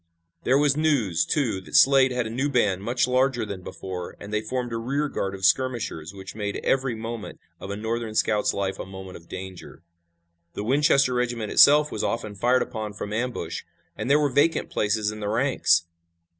[0.45, 4.33] There was news, too, that Slade had a new band much larger than before, and
[4.33, 8.51] they formed a rear guard of skirmishers which made every moment of a Northern scout's
[8.51, 9.83] life a moment of danger.
[10.53, 13.61] The Winchester regiment itself was often fired upon from ambush,
[13.95, 15.83] and there were vacant places in the ranks.